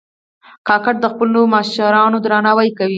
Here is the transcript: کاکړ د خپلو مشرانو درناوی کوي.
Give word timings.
کاکړ 0.67 0.93
د 1.01 1.05
خپلو 1.13 1.41
مشرانو 1.55 2.17
درناوی 2.25 2.69
کوي. 2.77 2.89